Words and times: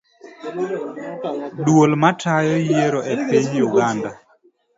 Duol 1.65 1.91
matayo 2.03 2.55
yiero 2.67 2.99
epiny 3.13 3.55
uganda 3.67 4.09